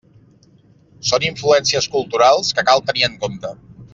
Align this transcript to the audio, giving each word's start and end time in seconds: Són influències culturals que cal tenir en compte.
Són 1.09 1.25
influències 1.27 1.89
culturals 1.97 2.51
que 2.59 2.67
cal 2.71 2.83
tenir 2.89 3.09
en 3.11 3.23
compte. 3.27 3.55